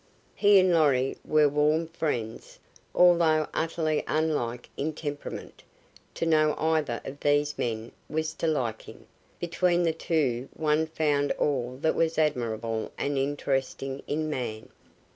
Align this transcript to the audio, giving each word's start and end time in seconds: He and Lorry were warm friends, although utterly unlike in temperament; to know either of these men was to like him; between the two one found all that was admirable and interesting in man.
He 0.33 0.57
and 0.59 0.73
Lorry 0.73 1.15
were 1.23 1.47
warm 1.47 1.85
friends, 1.85 2.57
although 2.95 3.47
utterly 3.53 4.03
unlike 4.07 4.67
in 4.75 4.93
temperament; 4.93 5.61
to 6.15 6.25
know 6.25 6.55
either 6.57 7.01
of 7.05 7.19
these 7.19 7.55
men 7.59 7.91
was 8.09 8.33
to 8.41 8.47
like 8.47 8.81
him; 8.81 9.05
between 9.39 9.83
the 9.83 9.93
two 9.93 10.49
one 10.55 10.87
found 10.87 11.33
all 11.33 11.77
that 11.83 11.93
was 11.93 12.17
admirable 12.17 12.91
and 12.97 13.15
interesting 13.15 14.01
in 14.07 14.27
man. 14.27 14.69